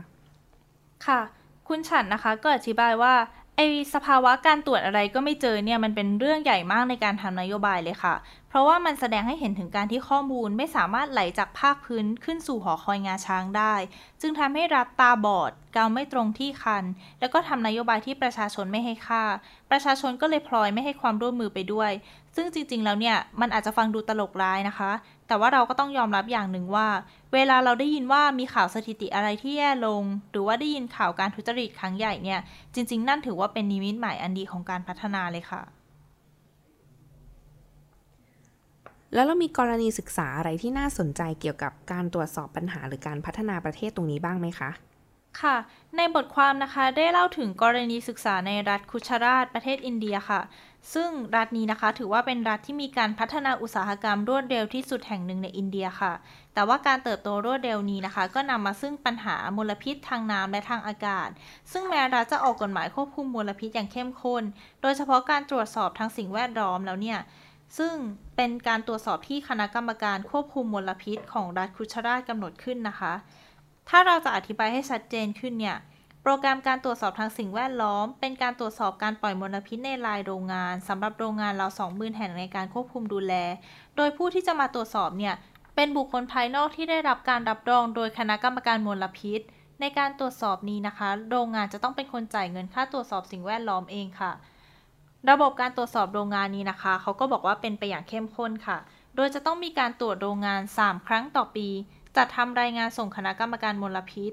[1.07, 1.21] ค่ะ
[1.69, 3.15] คุณฉันนะคะก็อธิบายว่า
[3.57, 3.61] ไอ
[3.95, 8.15] สภาวะการตรวจอะไรก็ไม่เจอเนี่ยมันเป็นเรื่องใหญ่มากในการทำนโยบายเลยค่ะ
[8.49, 13.75] เพราะว่ามันแสดงให้เห็นถึงการที่ข้อมูลไม่สามารถไหลจากภาคพื้นขึ้นสู่หอคอยงาช้างได้
[14.21, 16.85] จึงทำให้รัฐตาบอด เกาไม่ตรงที่คัน
[17.21, 19.23] แล้วก็ทำนโยบายที่ประชาชนไม่ให้ค่า
[19.71, 21.91] ประชาชนก็เลยพลอยไม่ให้ความร่วมมือไปด้วย
[22.37, 24.91] ซึ่งจริงๆแล้วเนี่ยมันอาจจะฟังดูตลกร้ายนะคะ
[25.33, 26.89] แต่ว่าเราก็ต้องยอมรับอย่างหนึ่งว่า
[27.35, 32.41] เวลาเราได้ยินว่ามีข่าวสถิติอะไรที่แย่ลง หรือว่าได้ยินข่าวการทุจริตครั้งใหญ่เนี่ย
[32.75, 35.63] จริง ๆ นั่นถือว่าเป็นนิมิตหมายอันดีของการพัฒนาเลยค่ะ
[39.15, 44.71] แล้วเรามีกรณีศึกษาอะไรที่น่าสนใจเกี่ยวกับการตรวจสอบปัญหาหรือการพัฒนาประเทศตรงนี้บ้างไหมคะ
[45.41, 45.57] ค่ะ
[45.97, 50.41] ในบทความนะคะได้เล่าถึงกรณีศึกษาในรัฐคุชราชประเทศอินเดียค่ะ
[50.95, 56.13] ซึ่งรัฐนี้นะคะถือว่าเป็นรัฐที่มีการพัฒนาอุตสาหกรรมรวดเร็วที่สุดแห่งหนึ่งในอินเดียค่ะ
[56.55, 61.29] แต่ว่าการเติบโตรวดเร็วนี้นะคะ ก็นำมาซึ่งปัญหามลพิษทางน้ำและทางอากาศ
[61.73, 64.43] ซึ่งแม้รัฐจะออกกฎหมายควบคุมมลพิษอย่างเข้มข้น
[64.83, 67.19] โดยเฉพาะการตรวจสอบทางสิ่งแวดล้อมแล้วเนี่ย
[67.79, 67.95] ซึ่ง
[68.37, 73.13] เป็นการตรวจสอบที่คณะกรรมการควบคุมมลพิษของรัฐคุชราชกำหนดขึ้นนะคะ
[73.89, 75.77] ถ้าเราจะอธิบายให้ชัดเจนขึ้นเนี่ย
[76.25, 83.35] โปรแกรมการตรวจสอบทางสิ่งแวดล้อม เป็นการตรวจสอบการปล่อยมลพิษในลายโรงงานสำหรับโรงงานเราสองหมื่นแห่งในการควบคุมดูแล
[83.97, 85.35] โดยผู้ที่จะมาตรวจสอบเนี่ย
[85.77, 89.41] เป็นบุคคลภายนอกที่ได้รับการรับรองโดยคณะกรรมการมลพิษ
[89.81, 94.33] ในการตรวจสอบนี้นะคะ โรงงานจะต้องเป็นคนจ่ายเงินค่าตรวจสอบสิ่งแวดล้อมเองค่ะ
[95.31, 98.79] ระบบการตรวจสอบโรงงานนี้นะคะ เขาก็บอกว่าเป็นไปอย่างเข้มข้นค่ะ
[99.17, 101.69] โดยจะต้องมีการตรวจโรงงาน 3 ครั้งต่อปี
[102.17, 104.33] จัดทำรายงานส่งคณะกรรมการมลพิษ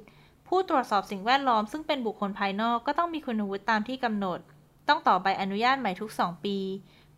[0.50, 4.40] ผู้ตรวจสอบสิ่งแวดล้อมซึ่งเป็นบุคคลภายนอกก็ต้องมีคุณวุฒิตามที่กำหนด
[4.88, 6.58] ต้องต่อใบอนุญาตใหม่ทุก 2 ปี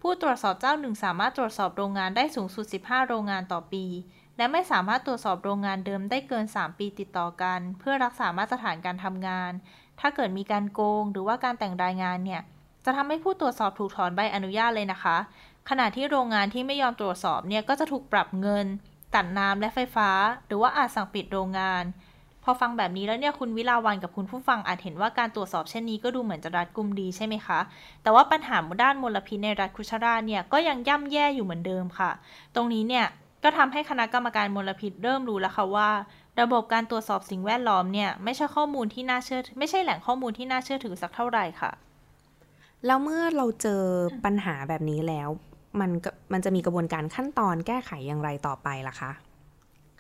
[0.02, 3.86] ผู้ตรวจสอบเจ้าหนึ่งสามารถตรวจสอบโรงงานได้สูงสุด 15 โรงงานต่อปี
[4.38, 9.52] และไม่สามารถตรวจสอบโรงงานเดิมได้เกิน 3 ปีติดต่อกัน เพื่อรักษามาตรฐานการทำงาน
[10.00, 12.41] ถ้าเกิดมีการโกง หรือว่าการแต่งรายงานเนี่ย
[12.86, 15.17] จะทำให้ผู้ตรวจสอบถูกถอนใบอนุญาตเลยนะคะ
[15.70, 18.65] ขณะที่โรงงานที่ไม่ยอมตรวจสอบเนี่ยก็จะถูกปรับเงิน
[19.15, 20.10] ตัดน้ำและไฟฟ้า
[20.46, 21.84] หรือว่าอาจสั่งปิดโรงงาน
[22.43, 27.60] พอฟังแบบนี้แล้วเนี่ยคุณวิลาวันกับคุณผู้ฟังอาจเห็นว่าการตรวจสอบเช่นนี้ก็ดูเหมือนจะรัดกุมดีใช่ไหมคะ
[28.04, 32.12] แต่ว่าปัญหาด้านมลพิษในรัฐคุชราเนี่ยก็ยังย่ำแย่อยู่เหมือนเดิมค่ะ
[32.56, 33.06] ตรงนี้เนี่ย
[33.43, 35.89] ก็ทำให้คณะกรรมการมลพิษเริ่มรู้แล้วค่ะว่า
[36.41, 41.71] ระบบการตรวจสอบสิ่งแวดล้อมเนี่ยไม่ใช่ข้อมูลที่น่าเชื่อ ไม่ใช่แหล่งข้อมูลที่น่าเชื่อถือสักเท่าไหร่ค่ะ
[42.86, 43.84] แล้วเมื่อเราเจอ
[44.25, 45.30] ปัญหาแบบนี้แล้ว
[45.80, 45.89] มัน
[46.34, 49.12] มันจะมีกระบวนการขั้นตอนแก้ไขอย่างไรต่อไปล่ะคะ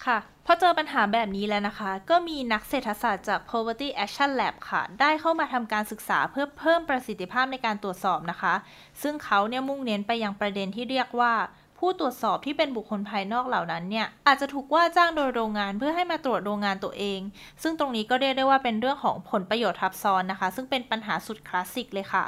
[0.05, 8.53] ค่ะพอเจอปัญหาแบบนี้แล้วนะคะ ก็มีนักเศรษฐศาสตร์จาก Poverty Action Lab ค่ะ ได้เข้ามาทำการศึกษาเพื่อเพิ่มประสิทธิภาพในการตรวจสอบนะคะ
[9.01, 11.33] ซึ่งเขาเนี่ยมุ่งเน้นไปยังประเด็นที่เรียกว่า
[11.79, 17.19] ผู้ตรวจสอบที่เป็นบุคคลภายนอกเหล่านั้นเนี่ย อาจจะถูกว่าจ้างโดยโรงงานเพื่อให้มาตรวจโรงงานตัวเอง
[17.63, 22.25] ซึ่งตรงนี้ก็เรียกได้ว่าเป็นเรื่องของผลประโยชน์ทับซ้อนนะคะ ซึ่งเป็นปัญหาสุดคลาสสิกเลยค่ะ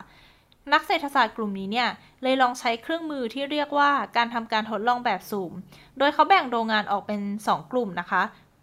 [0.72, 1.90] นักเศรษฐศาสตร์กลุ่มนี้เนี่ย
[2.24, 5.52] เลยลองใช้เครื่องมือที่เรียกว่าการทำการทดลองแบบสุ่ม
[5.98, 8.22] โดยเขาแบ่งโรงงานออกเป็น 2 กลุ่มนะคะ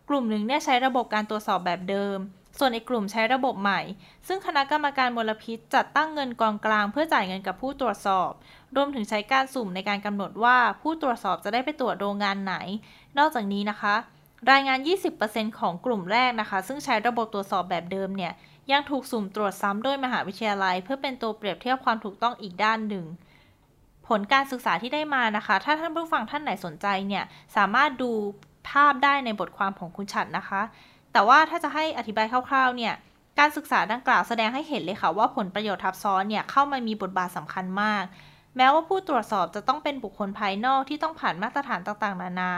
[0.08, 2.18] กลุ่มหนึ่งเนี่ยใช้ระบบการตรวจสอบแบบเดิม
[2.58, 3.80] ส่วนอีกกลุ่มใช้ระบบใหม่
[4.26, 8.30] ซึ่งคณะกรรมการมลพิษจัดตั้งเงินกองกลางเพื่อจ่ายเงินกับผู้ตรวจสอบ
[8.76, 12.54] รวมถึงใช้การสุ่มในการกำหนดว่าผู้ตรวจสอบจะได้ไปตรวจโรงงานไหน
[13.18, 13.94] นอกจากนี้นะคะ
[14.50, 14.78] รายงาน
[15.18, 18.32] 20%ของกลุ่มแรกนะคะ ซึ่งใช้ระบบตรวจสอบแบบเดิมเนี่ย
[18.72, 23.04] ยังถูกสุ่มตรวจซ้ำโดยมหาวิทยาลัย เพื่อเป็นตัวเปรียบเทียบความถูกต้องอีกด้านหนึ่ง
[24.08, 27.24] ผลการศึกษาที่ได้มานะคะ ถ้าท่านผู้ฟังท่านไหนสนใจเนี่ย
[27.56, 28.10] สามารถดู
[28.68, 30.62] ภาพได้ในบทความของคุณฉัดนะคะ
[31.12, 32.94] แต่ว่าถ้าจะให้อธิบายคร่าวๆเนี่ย
[33.38, 38.04] การศึกษาดังกล่าวแสดงให้เห็นเลยค่ะว่าผลประโยชน์ทับซ้อนเนี่ยเข้ามามีบทบาทสำคัญมาก
[38.56, 42.52] แม้ว่าผู้ตรวจสอบจะต้องเป็นบุคคลภายนอกที่ต้องผ่านมาตรฐานต่างๆ นานา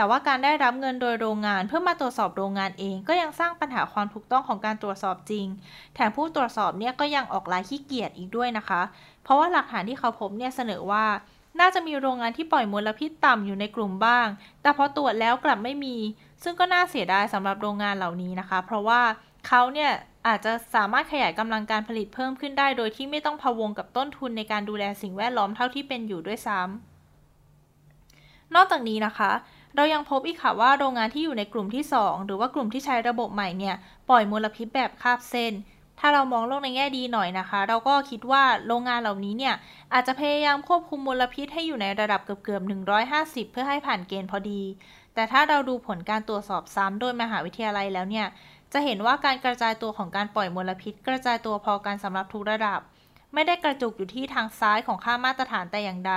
[0.00, 5.46] แต่ว่าการได้รับเงินโดยโรงงานเพื่อมาตรวจสอบโรงงานเอง ก็ยังสร้างปัญหาความถูกต้องของการตรวจสอบจริง
[5.94, 8.80] แถมผู้ตรวจสอบเนี่ยก็ยังออกลายขี้เกียจอีกด้วยนะคะ
[9.24, 11.04] เพราะว่าหลักฐานที่เขาพบเนี่ยเสนอว่า
[11.60, 14.26] น่าจะมีโรงงานที่ปล่อยมลพิษต่ำอยู่ในกลุ่มบ้าง
[14.62, 15.96] แต่พอตรวจแล้วกลับไม่มี
[16.42, 19.00] ซึ่งก็น่าเสียดายสำหรับโรงงานเหล่านี้นะคะ เพราะว่า
[19.46, 19.90] เขาเนี่ย
[20.26, 29.30] อาจจะสามารถขยายกำลังการผลิตเพิ่มขึ้นได้ โดยที่ไม่ต้องพะวงกับต้นทุนในการดูแลสิ่งแวดล้อมเท่าที่เป็นอยู่ด้วยซ้ำนอกจากนี้นะคะ
[29.76, 33.74] เรายังพบอีกค่ะว่าโรงงานที่อยู่ในกลุ่มที่ 2 หรือว่ากลุ่มที่ใช้ระบบใหม่เนี่ย
[34.08, 35.52] ปล่อยมลพิษแบบคาบเส้น
[35.98, 39.54] ถ้าเรามองโลกในแง่ดีหน่อยนะคะ เราก็คิดว่าโรงงานเหล่านี้เนี่ย
[39.92, 42.70] อาจจะพยายามควบคุมมลพิษให้อยู่ในระดับเกือบๆ
[43.08, 44.62] 150 เพื่อให้ผ่านเกณฑ์พอดี
[45.14, 48.26] แต่ถ้าเราดูผลการตรวจสอบซ้ำโดยมหาวิทยาลัยแล้วเนี่ย
[48.72, 52.80] จะเห็นว่าการกระจายตัวของการปล่อยมลพิษ กระจายตัวพอกันสำหรับทุกระดับ
[53.34, 56.14] ไม่ได้กระจุกอยู่ที่ทางซ้ายของค่ามาตรฐานแต่อย่างใด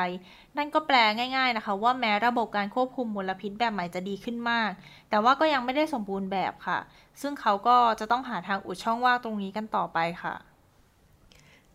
[0.57, 0.97] นั่นก็แปล
[1.35, 4.71] ง่าย ๆนะคะ ว่าแม้ระบบการควบคุมมลพิษแบบใหม่จะดีขึ้นมาก
[5.09, 6.79] แต่ว่าก็ยังไม่ได้สมบูรณ์แบบค่ะ
[7.21, 10.35] ซึ่งเขาก็จะต้องหาทางอุดช่องว่างตรงนี้กันต่อไปค่ะ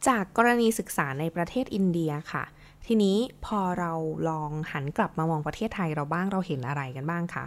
[0.07, 2.44] จากกรณีศึกษาในประเทศอินเดียค่ะ
[2.87, 3.92] ทีนี้พอเรา
[4.29, 7.44] ลองหันกลับมามองประเทศไทยเราบ้างเราเห็นอะไรกันบ้างคะ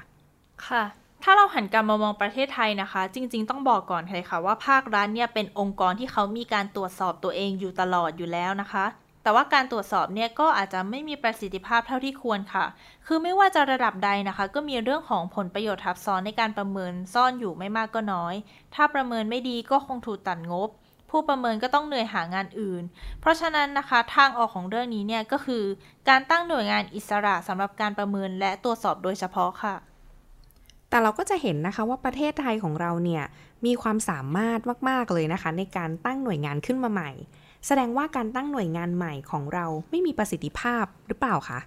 [0.68, 0.84] ค่ะ
[1.24, 8.86] ถ้าเราหันกลับมามองประเทศไทยนะคะ จริง ๆ ต้องบอกก่อนเลยค่ะว่าภาครัฐเนี่ยเป็นองค์กรที่เขามีการตรวจสอบตัวเองอยู่ตลอดอยู่แล้วนะคะ
[9.24, 12.66] แต่ว่าการตรวจสอบเนี่ยก็อาจจะไม่มีประสิทธิภาพเท่าที่ควรค่ะ
[13.08, 18.36] คือไม่ว่าจะระดับใดนะคะ ก็มีเรื่องของผลประโยชน์ทับซ้อนในการประเมินซ่อนอยู่ไม่มากก็น้อย
[18.76, 20.70] ถ้าประเมินไม่ดีก็คงถูกตัดงบ
[21.10, 22.84] ผู้ประเมินก็ต้องเหนื่อยหางานอื่น
[23.22, 25.64] เพราะฉะนั้นนะคะทางออกของเรื่องนี้เนี่ยก็คือ
[26.10, 29.76] การตั้งหน่วยงานอิสระสำหรับการประเมินและตรวจสอบโดยเฉพาะค่ะ
[30.92, 33.24] แต่เราก็จะเห็นนะคะว่าประเทศไทยของเราเนี่ย
[33.66, 37.12] มีความสามารถมากๆเลยนะคะ ในการตั้งหน่วยงานขึ้นมาใหม่
[37.68, 41.60] แสดงว่าการตั้งหน่วยงานใหม่ของเราไม่มีประสิทธิภาพหรือเปล่าคะ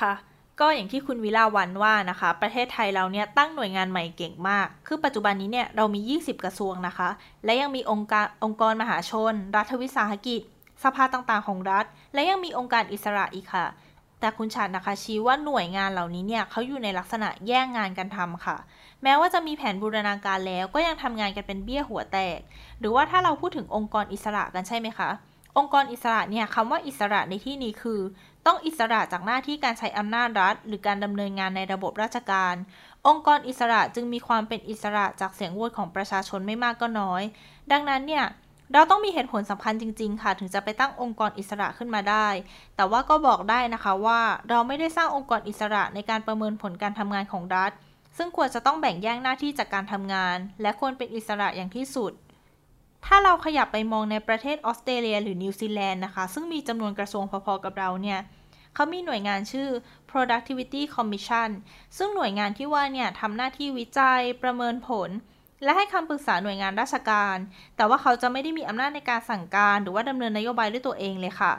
[0.00, 0.14] ค่ะ
[0.60, 7.08] ก็อย่างที่คุณวิลาวันว่านะคะ ประเทศไทยเราเนี่ยตั้งหน่วยงานใหม่เก่งมาก คือปัจจุบันนี้เนี่ยเรามี 20 กระทรวงนะคะ
[7.44, 10.40] และยังมีองค์การองค์กรมหาชน รัฐวิสาหกิจ
[10.84, 13.66] สภาต่างๆ ของรัฐ และยังมีองค์การอิสระอีกค่ะ
[14.20, 18.56] แต่คุณชัดนะคะชี้ว่าหน่วยงานเหล่านี้เนี่ยเขาอยู่ในลักษณะแย่งงานกันทำค่ะ
[19.02, 22.40] แม้ว่าจะมีแผนบูรณาการแล้วก็ยังทำงานกันเป็นเบี้ยหัวแตก
[22.78, 25.10] หรือว่าถ้าเราพูดถึงองค์กรอิสระกันใช่ไหมคะ
[25.56, 28.00] องค์กรอิสระเนี่ยคำว่าอิสระในที่นี้คือ
[28.46, 32.54] ต้องอิสระจากหน้าที่การใช้อำนาจรัฐ หรือการดำเนินงานในระบบราชการ
[33.06, 37.22] องค์กรอิสระจึงมีความเป็นอิสระจากเสียงโหวตของประชาชนไม่มากก็น้อย
[37.72, 38.24] ดังนั้นเนี่ย
[38.72, 42.28] เราต้องมีเหตุผลสำคัญจริง ๆ ค่ะ ถึงจะไปตั้งองค์กรอิสระขึ้นมาได้
[42.76, 47.72] แต่ว่าก็บอกได้นะคะว่าเราไม่ได้สร้างองค์กรอิสระในการประเมินผลการทำงานของรัฐ
[48.16, 52.12] ซึ่งควรจะต้องแบ่งแยกหน้าที่จากการทำงาน และควรเป็นอิสระอย่างที่สุด
[53.06, 58.20] ถ้าเราขยับไปมองในประเทศออสเตรเลีย หรือนิวซีแลนด์นะคะ ซึ่งมีจำนวนกระทรวงพอๆกับเราเนี่ย
[58.74, 59.68] เขามีหน่วยงานชื่อ
[60.10, 61.50] productivity commission
[61.96, 65.10] ซึ่งหน่วยงานที่ว่าเนี่ยทำหน้าที่วิจัยประเมินผล
[65.64, 67.36] และให้คำปรึกษาหน่วยงานราชการ
[67.76, 71.52] แต่ว่าเขาจะไม่ได้มีอำนาจในการสั่งการหรือว่าดำเนินนโยบายด้วยตัวเองเลยค่ะ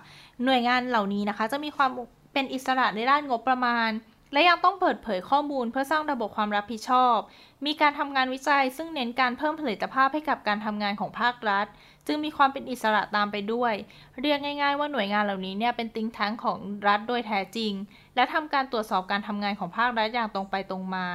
[0.45, 1.89] หน่วยงานเหล่านี้นะคะ จะมีความ
[2.33, 3.89] เป็นอิสระในด้านงบประมาณ
[4.33, 7.17] และยังต้องเปิดเผยข้อมูลเพื่อสร้างระบบความรับผิดชอบ
[7.65, 11.65] มีการทำงานวิจัย ซึ่งเน้นการเพิ่มผลิตภาพให้กับการทำงานของภาครัฐ
[12.07, 13.73] จึงมีความเป็นอิสระตามไปด้วย
[14.21, 16.57] เรียกง่าย ๆ ว่าหน่วยงานเหล่านี้เนี่ยเป็นติงทั้งของ
[16.87, 17.73] รัฐโดยแท้จริง
[18.15, 21.07] และทำการตรวจสอบการทำงานของภาครัฐอย่างตรงไปตรงมา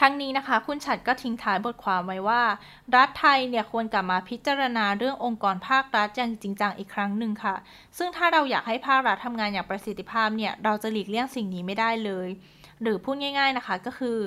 [0.00, 2.42] ทั้งนี้นะคะ คุณฉัดก็ทิ้งท้ายบทความไว้ว่า
[2.94, 7.54] รัฐไทยเนี่ยควรกลับมาพิจารณาเรื่ององค์กรภาครัฐอย่างจริงจังอีกครั้งหนึ่งค่ะ
[7.98, 12.28] ซึ่งถ้าเราอยากให้ภาครัฐทำงานอย่างประสิทธิภาพเนี่ยเราจะหลีกเลี่ยงสิ่งนี้ไม่ได้เลย
[12.82, 14.18] หรือพูดง่าย ๆนะคะก็คือ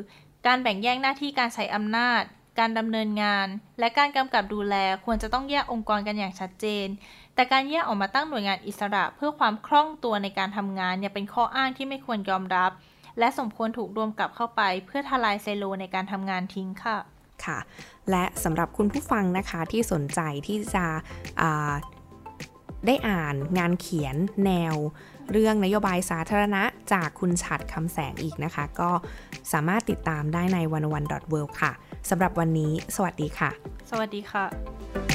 [0.47, 2.21] การแบ่งแยกหน้าที่การใช้อำนาจ
[2.59, 3.47] การดำเนินงาน
[3.79, 6.87] และการกำกับดูแลควรจะต้องแยกองค์กรกันอย่างชัดเจน
[7.35, 12.71] แต่การแยกออกมาตั้งหน่วยงานอิสระ เพื่อความคล่องตัวในการทำงานเนี่ยเป็นข้ออ้างที่ไม่ควรยอมรับ
[13.19, 16.97] และสมควรถูกรวมกลับเข้าไป เพื่อทลายเซลล์ในการทำงานทิ้งค่ะ
[17.45, 17.59] ค่ะ
[18.11, 20.85] และสำหรับคุณผู้ฟังนะคะที่สนใจที่จะ
[22.87, 24.75] ได้อ่านงานเขียนแนว
[25.31, 28.91] เรื่องนโยบายสาธารณะจากคุณฉัดคำแสงอีกนะคะ ก็
[29.51, 31.71] สามารถติดตามได้ในวันวัน .world ค่ะ
[32.09, 33.49] สำหรับวันนี้ สวัสดีค่ะ
[33.89, 35.10] สวัสดีค่ะ